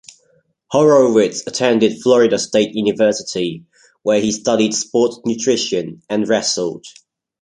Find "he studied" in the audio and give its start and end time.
4.19-4.73